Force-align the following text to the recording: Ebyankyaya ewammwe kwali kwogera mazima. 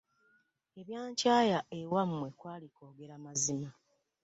Ebyankyaya 0.79 1.59
ewammwe 1.79 2.29
kwali 2.39 2.67
kwogera 2.75 3.15
mazima. 3.25 3.69